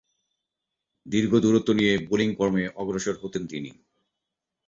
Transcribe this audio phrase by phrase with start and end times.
[1.05, 3.71] দীর্ঘ দূরত্ব নিয়ে বোলিং কর্মে অগ্রসর হতেন তিনি।